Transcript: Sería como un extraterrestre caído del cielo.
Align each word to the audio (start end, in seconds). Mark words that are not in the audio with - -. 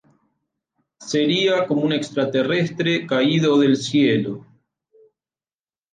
Sería 1.01 1.67
como 1.67 1.81
un 1.83 1.93
extraterrestre 1.93 3.05
caído 3.05 3.59
del 3.59 3.77
cielo. 3.77 4.43